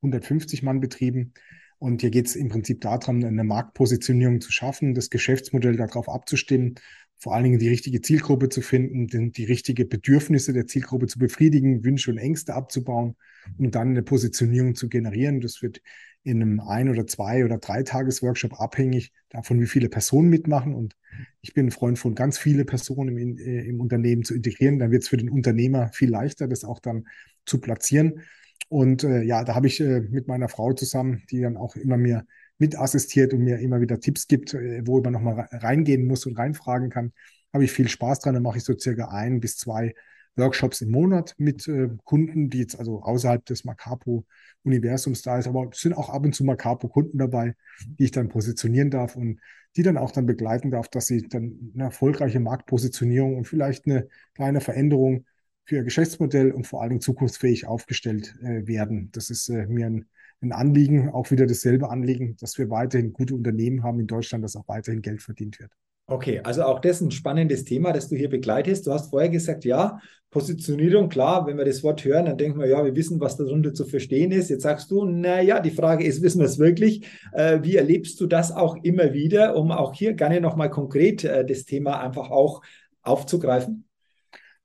[0.03, 1.33] 150 Mann Betrieben.
[1.79, 6.75] Und hier geht es im Prinzip darum, eine Marktpositionierung zu schaffen, das Geschäftsmodell darauf abzustimmen,
[7.19, 11.85] vor allen Dingen die richtige Zielgruppe zu finden, die richtige Bedürfnisse der Zielgruppe zu befriedigen,
[11.85, 13.17] Wünsche und Ängste abzubauen
[13.59, 15.41] und dann eine Positionierung zu generieren.
[15.41, 15.81] Das wird
[16.23, 20.75] in einem ein- oder zwei- oder drei Tages-Workshop abhängig davon, wie viele Personen mitmachen.
[20.75, 20.95] Und
[21.41, 24.79] ich bin ein Freund von ganz viele Personen im, äh, im Unternehmen zu integrieren.
[24.79, 27.07] Dann wird es für den Unternehmer viel leichter, das auch dann
[27.47, 28.23] zu platzieren.
[28.69, 31.97] Und äh, ja, da habe ich äh, mit meiner Frau zusammen, die dann auch immer
[31.97, 32.27] mir
[32.59, 36.91] mitassistiert und mir immer wieder Tipps gibt, äh, wo man nochmal reingehen muss und reinfragen
[36.91, 37.13] kann,
[37.53, 38.35] habe ich viel Spaß dran.
[38.35, 39.95] Dann mache ich so circa ein bis zwei
[40.37, 45.69] Workshops im Monat mit äh, Kunden, die jetzt also außerhalb des Macapo-Universums da ist, aber
[45.73, 47.55] es sind auch ab und zu Macapo-Kunden dabei,
[47.99, 49.41] die ich dann positionieren darf und
[49.77, 54.09] die dann auch dann begleiten darf, dass sie dann eine erfolgreiche Marktpositionierung und vielleicht eine
[54.35, 55.25] kleine Veränderung
[55.69, 59.11] für ihr Geschäftsmodell und vor allen Dingen zukunftsfähig aufgestellt äh, werden.
[59.13, 60.07] Das ist äh, mir ein,
[60.41, 64.57] ein Anliegen, auch wieder dasselbe Anliegen, dass wir weiterhin gute Unternehmen haben in Deutschland, dass
[64.57, 65.71] auch weiterhin Geld verdient wird.
[66.07, 68.87] Okay, also auch das ist ein spannendes Thema, das du hier begleitest.
[68.87, 70.01] Du hast vorher gesagt, ja,
[70.31, 73.75] Positionierung, klar, wenn wir das Wort hören, dann denken wir, ja, wir wissen, was darunter
[73.75, 74.49] zu verstehen ist.
[74.49, 77.07] Jetzt sagst du, naja, die Frage ist, wissen wir es wirklich?
[77.35, 81.45] Äh, wie erlebst du das auch immer wieder, um auch hier gerne nochmal konkret äh,
[81.45, 82.63] das Thema einfach auch
[83.03, 83.85] aufzugreifen?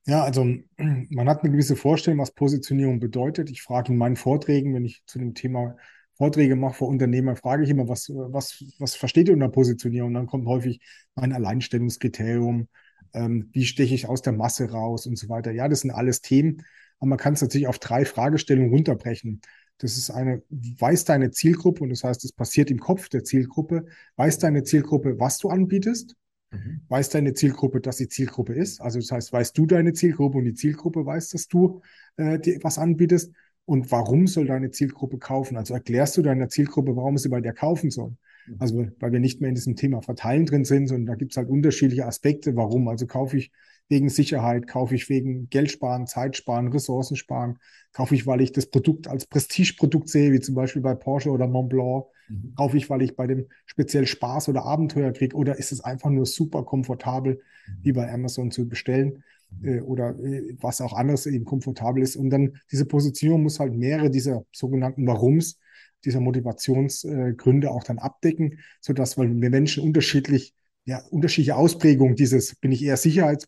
[0.05, 0.43] Ja, also
[0.77, 3.49] man hat eine gewisse Vorstellung, was Positionierung bedeutet.
[3.49, 5.75] Ich frage in meinen Vorträgen, wenn ich zu dem Thema
[6.15, 10.09] Vorträge mache vor Unternehmern, frage ich immer, was, was, was versteht ihr unter Positionierung?
[10.09, 10.79] Und dann kommt häufig
[11.15, 12.67] mein Alleinstellungskriterium,
[13.13, 15.51] ähm, wie steche ich aus der Masse raus und so weiter.
[15.51, 16.63] Ja, das sind alles Themen,
[16.99, 19.41] aber man kann es natürlich auf drei Fragestellungen runterbrechen.
[19.79, 23.85] Das ist eine, weiß deine Zielgruppe, und das heißt, es passiert im Kopf der Zielgruppe,
[24.17, 26.15] weiß deine Zielgruppe, was du anbietest,
[26.53, 26.81] mhm.
[26.87, 28.81] weiß deine Zielgruppe, dass sie Zielgruppe ist.
[28.81, 31.81] Also das heißt, weißt du deine Zielgruppe und die Zielgruppe weiß, dass du
[32.17, 33.31] äh, dir was anbietest.
[33.65, 35.55] Und warum soll deine Zielgruppe kaufen?
[35.55, 38.15] Also erklärst du deiner Zielgruppe, warum sie bei dir kaufen soll.
[38.47, 38.55] Mhm.
[38.59, 41.37] Also weil wir nicht mehr in diesem Thema Verteilen drin sind, sondern da gibt es
[41.37, 42.87] halt unterschiedliche Aspekte, warum.
[42.87, 43.51] Also kaufe ich
[43.89, 47.59] wegen Sicherheit, kaufe ich wegen Geld sparen, Zeit sparen, Ressourcen sparen,
[47.91, 51.47] kaufe ich, weil ich das Produkt als Prestigeprodukt sehe, wie zum Beispiel bei Porsche oder
[51.47, 52.53] Montblanc, mhm.
[52.55, 56.09] kaufe ich, weil ich bei dem speziell Spaß oder Abenteuer kriege, oder ist es einfach
[56.09, 57.35] nur super komfortabel,
[57.67, 57.71] mhm.
[57.83, 59.23] wie bei Amazon zu bestellen
[59.61, 62.15] äh, oder äh, was auch anderes eben komfortabel ist.
[62.15, 65.59] Und dann diese Positionierung muss halt mehrere dieser sogenannten Warums,
[66.05, 70.53] dieser Motivationsgründe äh, auch dann abdecken, sodass weil wir Menschen unterschiedlich,
[70.85, 73.47] ja, unterschiedliche Ausprägungen dieses, bin ich eher Sicherheits,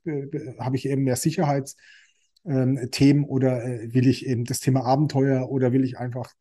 [0.60, 1.76] habe ich eben mehr Sicherheitsthemen
[3.24, 6.34] ähm, oder äh, will ich eben das Thema Abenteuer oder will ich einfach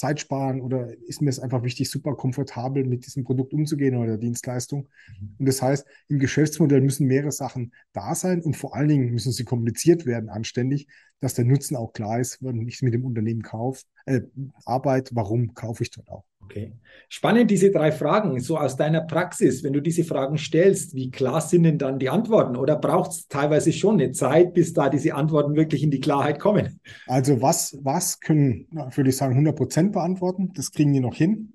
[0.00, 4.16] Zeit sparen oder ist mir es einfach wichtig, super komfortabel mit diesem Produkt umzugehen oder
[4.16, 4.88] Dienstleistung.
[5.20, 5.34] Mhm.
[5.38, 9.30] Und das heißt, im Geschäftsmodell müssen mehrere Sachen da sein und vor allen Dingen müssen
[9.30, 10.88] sie kommuniziert werden anständig,
[11.20, 14.22] dass der Nutzen auch klar ist, wenn ich mit dem Unternehmen kaufe, äh,
[14.64, 16.24] arbeite, warum kaufe ich dort auch.
[16.50, 16.72] Okay.
[17.08, 21.40] Spannend, diese drei Fragen, so aus deiner Praxis, wenn du diese Fragen stellst, wie klar
[21.40, 22.56] sind denn dann die Antworten?
[22.56, 26.40] Oder braucht es teilweise schon eine Zeit, bis da diese Antworten wirklich in die Klarheit
[26.40, 26.80] kommen?
[27.06, 30.52] Also was, was können, würde ich sagen, 100 Prozent beantworten?
[30.54, 31.52] Das kriegen die noch hin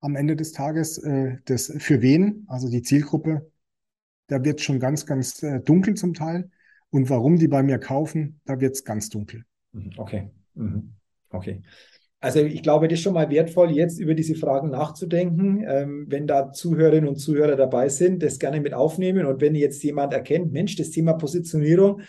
[0.00, 0.96] am Ende des Tages.
[0.98, 3.50] Äh, das für wen, also die Zielgruppe,
[4.28, 6.50] da wird schon ganz, ganz äh, dunkel zum Teil.
[6.90, 9.44] Und warum die bei mir kaufen, da wird es ganz dunkel.
[9.72, 10.30] Mhm, okay.
[10.54, 10.94] Mhm.
[11.30, 11.62] Okay.
[12.20, 15.64] Also ich glaube, das ist schon mal wertvoll, jetzt über diese Fragen nachzudenken.
[15.66, 19.26] Ähm, wenn da Zuhörerinnen und Zuhörer dabei sind, das gerne mit aufnehmen.
[19.26, 22.00] Und wenn jetzt jemand erkennt, Mensch, das Thema Positionierung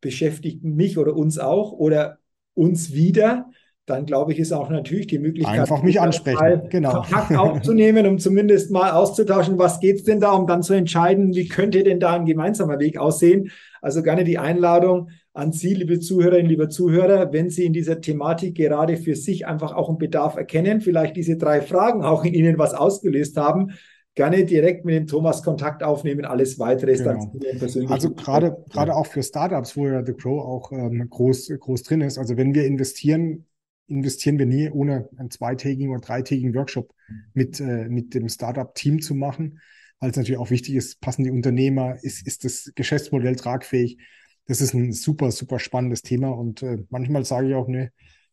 [0.00, 2.18] beschäftigt mich oder uns auch oder
[2.54, 3.50] uns wieder,
[3.86, 7.02] dann glaube ich, ist auch natürlich die Möglichkeit, einfach mich ansprechen, genau.
[7.02, 11.34] Kontakt aufzunehmen, um zumindest mal auszutauschen, was geht es denn da, um dann zu entscheiden,
[11.34, 13.50] wie könnte denn da ein gemeinsamer Weg aussehen.
[13.80, 18.56] Also gerne die Einladung, an Sie, liebe Zuhörerinnen, liebe Zuhörer, wenn Sie in dieser Thematik
[18.56, 22.58] gerade für sich einfach auch einen Bedarf erkennen, vielleicht diese drei Fragen auch in Ihnen
[22.58, 23.72] was ausgelöst haben,
[24.14, 26.24] gerne direkt mit dem Thomas Kontakt aufnehmen.
[26.24, 27.30] Alles weitere ist genau.
[27.34, 27.90] dann persönlich.
[27.90, 32.00] Also gerade, gerade auch für Startups, wo ja The Crow auch ähm, groß, groß drin
[32.00, 32.16] ist.
[32.16, 33.44] Also wenn wir investieren,
[33.88, 36.92] investieren wir nie, ohne einen zweitägigen oder dreitägigen Workshop
[37.34, 39.60] mit, äh, mit dem Startup-Team zu machen,
[40.00, 43.98] weil es natürlich auch wichtig ist, passen die Unternehmer, ist, ist das Geschäftsmodell tragfähig
[44.46, 46.28] das ist ein super, super spannendes Thema.
[46.30, 47.92] Und äh, manchmal sage ich auch, ne,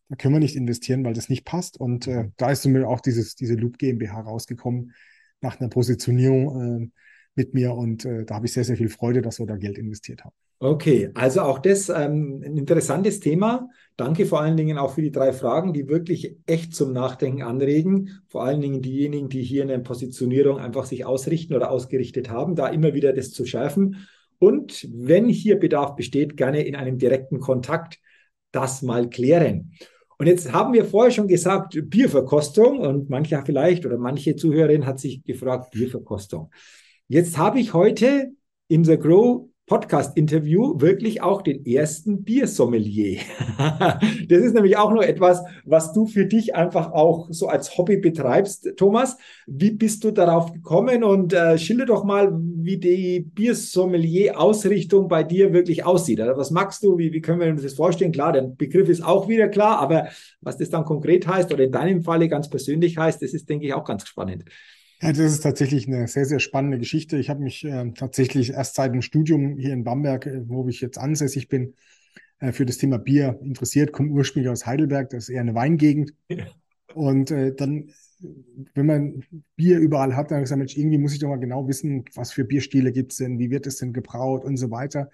[0.10, 1.80] da können wir nicht investieren, weil das nicht passt.
[1.80, 4.94] Und äh, da ist mir auch dieses, diese Loop GmbH rausgekommen
[5.42, 6.90] nach einer Positionierung äh,
[7.36, 7.74] mit mir.
[7.74, 10.36] Und äh, da habe ich sehr, sehr viel Freude, dass wir da Geld investiert haben.
[10.64, 13.68] Okay, also auch das ähm, ein interessantes Thema.
[13.98, 18.22] Danke vor allen Dingen auch für die drei Fragen, die wirklich echt zum Nachdenken anregen.
[18.30, 22.56] Vor allen Dingen diejenigen, die hier in der Positionierung einfach sich ausrichten oder ausgerichtet haben,
[22.56, 24.08] da immer wieder das zu schärfen
[24.40, 28.00] und wenn hier Bedarf besteht, gerne in einem direkten Kontakt
[28.52, 29.74] das mal klären.
[30.18, 34.98] Und jetzt haben wir vorher schon gesagt, Bierverkostung und mancher vielleicht oder manche Zuhörerin hat
[34.98, 36.52] sich gefragt, Bierverkostung.
[37.10, 38.32] Jetzt habe ich heute
[38.70, 43.20] in The Grow Podcast-Interview wirklich auch den ersten Biersommelier.
[43.58, 47.98] das ist nämlich auch nur etwas, was du für dich einfach auch so als Hobby
[47.98, 49.18] betreibst, Thomas.
[49.48, 55.54] Wie bist du darauf gekommen und äh, schilder doch mal, wie die Biersommelier-Ausrichtung bei dir
[55.54, 56.20] wirklich aussieht.
[56.20, 56.98] Also was magst du?
[56.98, 58.12] Wie, wie können wir uns das vorstellen?
[58.12, 60.10] Klar, der Begriff ist auch wieder klar, aber
[60.42, 63.66] was das dann konkret heißt oder in deinem Falle ganz persönlich heißt, das ist, denke
[63.66, 64.44] ich, auch ganz spannend.
[65.04, 67.18] Ja, das ist tatsächlich eine sehr, sehr spannende Geschichte.
[67.18, 70.80] Ich habe mich äh, tatsächlich erst seit dem Studium hier in Bamberg, äh, wo ich
[70.80, 71.74] jetzt ansässig bin,
[72.40, 76.14] äh, für das Thema Bier interessiert, komme ursprünglich aus Heidelberg, das ist eher eine Weingegend.
[76.30, 76.46] Ja.
[76.94, 77.90] Und äh, dann,
[78.76, 79.24] wenn man
[79.58, 82.06] Bier überall hat, dann habe ich gesagt, Mensch, irgendwie muss ich doch mal genau wissen,
[82.16, 85.10] was für Bierstile gibt es denn, wie wird es denn gebraut und so weiter.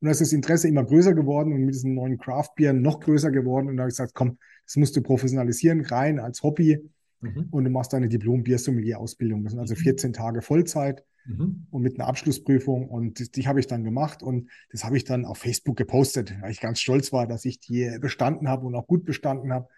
[0.00, 3.30] Und da ist das Interesse immer größer geworden und mit diesen neuen Craft-Bieren noch größer
[3.30, 3.68] geworden.
[3.68, 6.88] Und da habe ich gesagt, komm, das musst du professionalisieren, rein als Hobby.
[7.20, 7.48] Mhm.
[7.50, 9.42] Und du machst deine Diplom-Biersommelier-Ausbildung.
[9.44, 10.14] Das sind also 14 mhm.
[10.14, 11.66] Tage Vollzeit mhm.
[11.70, 12.88] und mit einer Abschlussprüfung.
[12.88, 16.34] Und die, die habe ich dann gemacht und das habe ich dann auf Facebook gepostet,
[16.40, 19.68] weil ich ganz stolz war, dass ich die bestanden habe und auch gut bestanden habe.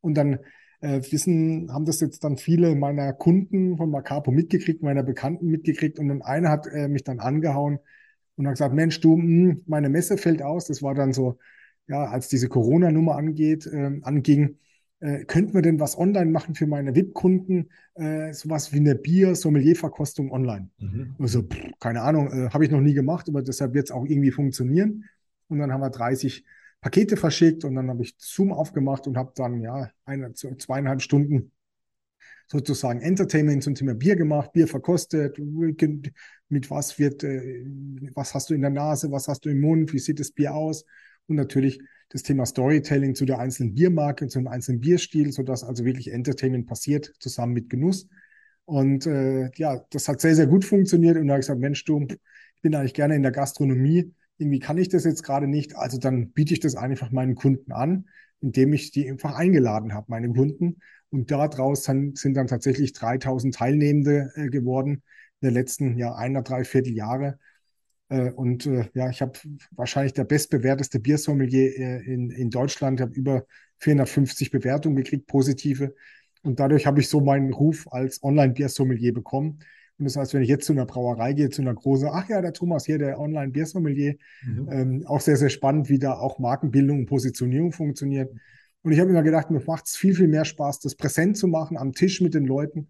[0.00, 0.38] Und dann
[0.80, 5.98] äh, wissen, haben das jetzt dann viele meiner Kunden von Macapo mitgekriegt, meiner Bekannten mitgekriegt.
[5.98, 7.78] Und dann einer hat äh, mich dann angehauen
[8.36, 10.66] und hat gesagt, Mensch, du, mh, hm, meine Messe fällt aus.
[10.66, 11.38] Das war dann so,
[11.88, 14.58] ja, als diese Corona-Nummer angeht, äh, anging
[15.00, 20.30] äh, könnten wir denn was online machen für meine VIP-Kunden, äh, sowas wie eine Bier-Sommelier-Verkostung
[20.30, 20.68] online?
[20.78, 21.16] Mhm.
[21.18, 24.04] Also, pff, keine Ahnung, äh, habe ich noch nie gemacht, aber deshalb wird es auch
[24.04, 25.04] irgendwie funktionieren.
[25.48, 26.44] Und dann haben wir 30
[26.80, 31.52] Pakete verschickt und dann habe ich Zoom aufgemacht und habe dann ja eine, zweieinhalb Stunden
[32.46, 37.64] sozusagen Entertainment zum Thema Bier gemacht, Bier verkostet, mit was wird, äh,
[38.14, 40.54] was hast du in der Nase, was hast du im Mund, wie sieht das Bier
[40.54, 40.84] aus
[41.26, 41.80] und natürlich
[42.10, 46.66] das Thema Storytelling zu der einzelnen Biermarke, zu dem einzelnen Bierstil, sodass also wirklich Entertainment
[46.66, 48.08] passiert, zusammen mit Genuss.
[48.64, 51.16] Und äh, ja, das hat sehr, sehr gut funktioniert.
[51.16, 54.12] Und da habe ich gesagt, Mensch, du, ich bin eigentlich gerne in der Gastronomie.
[54.38, 55.76] Irgendwie kann ich das jetzt gerade nicht.
[55.76, 58.08] Also dann biete ich das einfach meinen Kunden an,
[58.40, 60.78] indem ich die einfach eingeladen habe, meine Kunden.
[61.10, 65.02] Und daraus dann, sind dann tatsächlich 3000 Teilnehmende äh, geworden
[65.40, 67.38] in den letzten ja, einer, dreiviertel Jahre.
[68.10, 69.32] Äh, und äh, ja, ich habe
[69.70, 73.00] wahrscheinlich der bestbewerteste Biersommelier äh, in, in Deutschland.
[73.00, 73.46] Ich habe über
[73.78, 75.94] 450 Bewertungen gekriegt, positive.
[76.42, 79.60] Und dadurch habe ich so meinen Ruf als Online-Biersommelier bekommen.
[79.98, 82.40] Und das heißt, wenn ich jetzt zu einer Brauerei gehe, zu einer großen, ach ja,
[82.40, 84.68] der Thomas hier, der Online-Biersommelier, mhm.
[84.72, 88.32] ähm, auch sehr, sehr spannend, wie da auch Markenbildung und Positionierung funktioniert.
[88.82, 91.48] Und ich habe immer gedacht, mir macht es viel, viel mehr Spaß, das präsent zu
[91.48, 92.88] machen, am Tisch mit den Leuten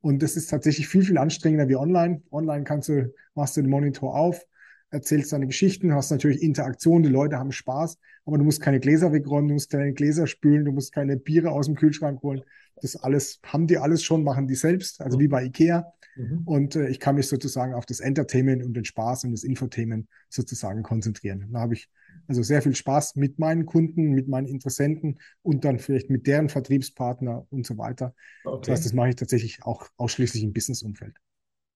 [0.00, 2.22] und das ist tatsächlich viel, viel anstrengender wie online.
[2.30, 4.44] Online kannst du, machst du den Monitor auf,
[4.90, 9.12] erzählst deine Geschichten, hast natürlich Interaktion, die Leute haben Spaß, aber du musst keine Gläser
[9.12, 12.42] wegräumen, du musst keine Gläser spülen, du musst keine Biere aus dem Kühlschrank holen.
[12.80, 15.92] Das alles haben die alles schon, machen die selbst, also wie bei Ikea.
[16.14, 16.42] Mhm.
[16.44, 20.08] Und äh, ich kann mich sozusagen auf das Entertainment und den Spaß und das Infotainment
[20.28, 21.48] sozusagen konzentrieren.
[21.52, 21.88] Da habe ich
[22.26, 26.48] also sehr viel Spaß mit meinen Kunden, mit meinen Interessenten und dann vielleicht mit deren
[26.48, 28.14] Vertriebspartner und so weiter.
[28.44, 28.60] Okay.
[28.66, 31.16] Das heißt, das mache ich tatsächlich auch ausschließlich im Businessumfeld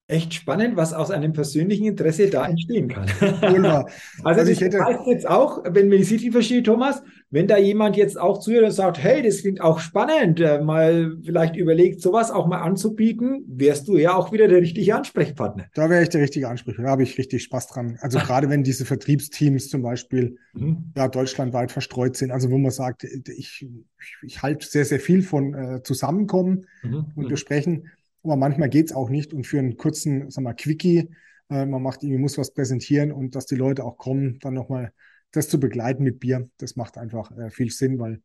[0.07, 3.07] echt spannend, was aus einem persönlichen Interesse da entstehen kann.
[3.41, 3.89] Wunderbar.
[4.23, 7.95] also, also ich hätte heißt jetzt auch, wenn man Sie verstehe, Thomas, wenn da jemand
[7.95, 12.31] jetzt auch zuhört und sagt, hey, das klingt auch spannend, äh, mal vielleicht überlegt, sowas
[12.31, 15.65] auch mal anzubieten, wärst du ja auch wieder der richtige Ansprechpartner.
[15.73, 17.97] Da wäre ich der richtige Ansprechpartner, da habe ich richtig Spaß dran.
[18.01, 20.91] Also gerade wenn diese Vertriebsteams zum Beispiel mhm.
[20.97, 25.23] ja, deutschlandweit verstreut sind, also wo man sagt, ich, ich, ich halte sehr, sehr viel
[25.23, 27.05] von äh, Zusammenkommen mhm.
[27.15, 27.89] und besprechen.
[28.23, 31.09] Aber manchmal geht es auch nicht und für einen kurzen, sag mal, Quickie,
[31.49, 34.93] äh, man macht irgendwie, muss was präsentieren und dass die Leute auch kommen, dann nochmal
[35.31, 38.21] das zu begleiten mit Bier, das macht einfach äh, viel Sinn, weil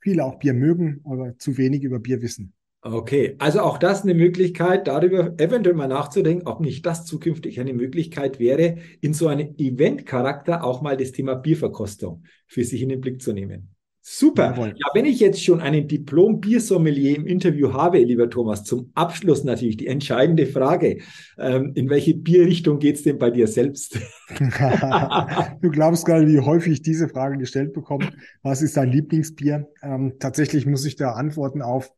[0.00, 2.54] viele auch Bier mögen, aber zu wenig über Bier wissen.
[2.82, 7.74] Okay, also auch das eine Möglichkeit, darüber eventuell mal nachzudenken, ob nicht das zukünftig eine
[7.74, 13.02] Möglichkeit wäre, in so einem Event-Charakter auch mal das Thema Bierverkostung für sich in den
[13.02, 13.74] Blick zu nehmen.
[14.12, 14.50] Super.
[14.50, 14.74] Jawohl.
[14.76, 19.76] Ja, wenn ich jetzt schon einen Diplom-Biersommelier im Interview habe, lieber Thomas, zum Abschluss natürlich
[19.76, 20.98] die entscheidende Frage.
[21.38, 24.00] Ähm, in welche Bierrichtung geht es denn bei dir selbst?
[25.62, 28.10] du glaubst gar nicht, wie häufig ich diese Frage gestellt bekomme.
[28.42, 29.68] Was ist dein Lieblingsbier?
[29.80, 31.92] Ähm, tatsächlich muss ich da antworten auf,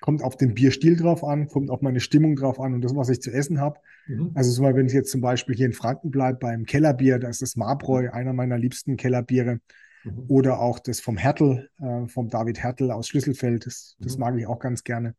[0.00, 3.08] kommt auf den Bierstil drauf an, kommt auf meine Stimmung drauf an und das, was
[3.08, 3.80] ich zu essen habe.
[4.06, 4.30] Mhm.
[4.34, 7.28] Also so mal, wenn ich jetzt zum Beispiel hier in Franken bleibe beim Kellerbier, da
[7.28, 9.58] ist das Marbräu, einer meiner liebsten Kellerbiere.
[10.06, 10.24] Mhm.
[10.28, 14.20] Oder auch das vom Hertel, äh, vom David Hertel aus Schlüsselfeld, das, das mhm.
[14.20, 15.14] mag ich auch ganz gerne.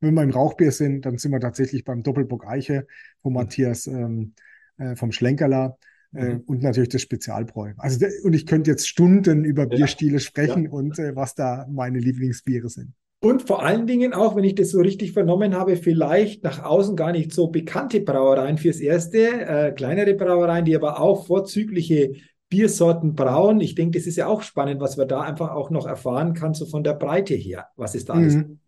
[0.00, 2.86] Wenn wir im Rauchbier sind, dann sind wir tatsächlich beim Doppelbock Eiche
[3.22, 3.38] von mhm.
[3.38, 4.34] Matthias ähm,
[4.78, 5.78] äh, vom Schlenkerler.
[6.14, 6.40] Äh, mhm.
[6.40, 7.72] und natürlich das Spezialbräu.
[7.78, 10.70] Also und ich könnte jetzt Stunden über Bierstile sprechen ja.
[10.70, 12.92] und äh, was da meine Lieblingsbiere sind.
[13.22, 16.96] Und vor allen Dingen auch, wenn ich das so richtig vernommen habe, vielleicht nach außen
[16.96, 22.14] gar nicht so bekannte Brauereien fürs Erste, äh, kleinere Brauereien, die aber auch vorzügliche
[22.52, 23.62] Biersorten brauen.
[23.62, 26.52] Ich denke, das ist ja auch spannend, was wir da einfach auch noch erfahren kann,
[26.52, 27.68] so von der Breite her.
[27.76, 28.34] Was ist da alles?
[28.34, 28.58] Mhm.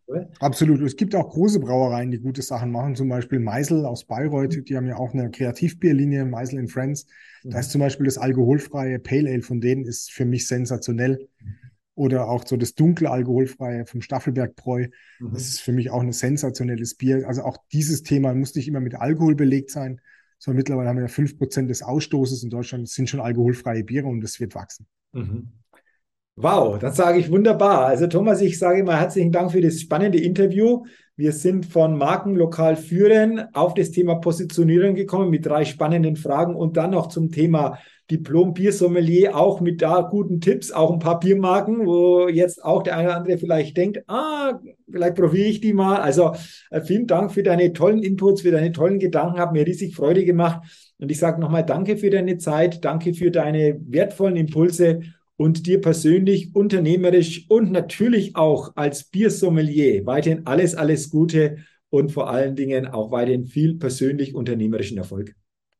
[0.40, 0.80] Absolut.
[0.80, 2.94] Es gibt auch große Brauereien, die gute Sachen machen.
[2.94, 4.66] Zum Beispiel Meisel aus Bayreuth.
[4.66, 7.06] Die haben ja auch eine Kreativbierlinie, Meisel in Friends.
[7.42, 7.50] Mhm.
[7.50, 11.28] Da ist zum Beispiel das alkoholfreie Pale Ale von denen ist für mich sensationell.
[11.94, 14.86] Oder auch so das dunkle alkoholfreie vom Staffelberg Bräu.
[15.20, 15.32] Mhm.
[15.34, 17.28] Das ist für mich auch ein sensationelles Bier.
[17.28, 20.00] Also auch dieses Thema muss nicht immer mit Alkohol belegt sein,
[20.44, 24.08] so mittlerweile haben wir ja fünf Prozent des Ausstoßes in Deutschland, sind schon alkoholfreie Biere
[24.08, 24.86] und das wird wachsen.
[25.12, 25.48] Mhm.
[26.36, 27.86] Wow, dann sage ich wunderbar.
[27.86, 30.84] Also Thomas, ich sage mal herzlichen Dank für das spannende Interview.
[31.14, 36.56] Wir sind von Marken lokal führen auf das Thema Positionierung gekommen mit drei spannenden Fragen
[36.56, 37.78] und dann noch zum Thema
[38.10, 42.96] Diplom Biersommelier auch mit da guten Tipps, auch ein paar Biermarken, wo jetzt auch der
[42.96, 44.58] eine oder andere vielleicht denkt, ah,
[44.90, 46.00] vielleicht probiere ich die mal.
[46.00, 46.32] Also
[46.70, 50.24] äh, vielen Dank für deine tollen Inputs, für deine tollen Gedanken, hat mir riesig Freude
[50.24, 50.62] gemacht.
[50.98, 55.00] Und ich sage nochmal Danke für deine Zeit, danke für deine wertvollen Impulse
[55.36, 61.58] und dir persönlich, unternehmerisch und natürlich auch als Biersommelier weiterhin alles, alles Gute
[61.90, 65.34] und vor allen Dingen auch weiterhin viel persönlich unternehmerischen Erfolg.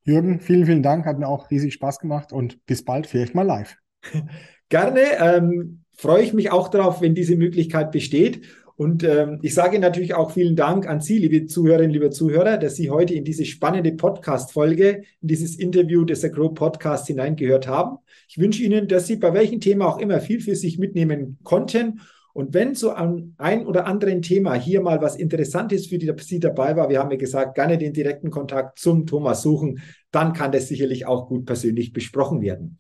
[0.05, 1.07] Jürgen, vielen, vielen Dank.
[1.07, 3.77] Hat mir auch riesig Spaß gemacht und bis bald, vielleicht mal live.
[4.69, 5.01] Gerne.
[5.19, 8.43] Ähm, freue ich mich auch darauf, wenn diese Möglichkeit besteht.
[8.77, 12.75] Und ähm, ich sage natürlich auch vielen Dank an Sie, liebe Zuhörerinnen, liebe Zuhörer, dass
[12.75, 17.99] Sie heute in diese spannende Podcast-Folge, in dieses Interview des Agro Podcasts hineingehört haben.
[18.29, 22.01] Ich wünsche Ihnen, dass Sie bei welchem Thema auch immer viel für sich mitnehmen konnten.
[22.33, 26.75] Und wenn so an ein oder anderen Thema hier mal was Interessantes für Sie dabei
[26.75, 30.67] war, wir haben ja gesagt, gerne den direkten Kontakt zum Thomas suchen, dann kann das
[30.67, 32.79] sicherlich auch gut persönlich besprochen werden.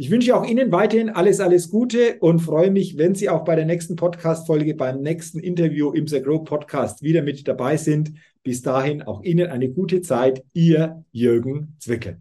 [0.00, 3.54] Ich wünsche auch Ihnen weiterhin alles, alles Gute und freue mich, wenn Sie auch bei
[3.54, 8.14] der nächsten Podcast-Folge, beim nächsten Interview im The Grow Podcast wieder mit dabei sind.
[8.42, 10.42] Bis dahin auch Ihnen eine gute Zeit.
[10.54, 12.16] Ihr Jürgen Zwickel.